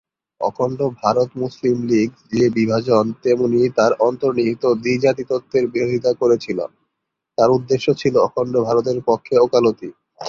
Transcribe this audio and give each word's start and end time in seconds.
অখণ্ড 0.41 0.79
ভারত 1.01 1.29
মুসলিম 1.35 1.77
লীগ 1.89 2.09
যে 2.31 2.45
বিভাজন 2.57 3.05
তেমনি 3.23 3.61
তার 3.77 3.91
অন্তর্নিহিত 4.07 4.63
দ্বি-জাতি 4.83 5.23
তত্ত্বের 5.29 5.65
বিরোধিতা 5.73 6.11
করেছিল, 6.21 6.59
তার 7.37 7.49
উদ্দেশ্য 7.57 7.87
ছিল 8.01 8.15
অখণ্ড 8.27 8.53
ভারতের 8.67 8.97
পক্ষে 9.09 9.35
ওকালতি। 9.37 9.89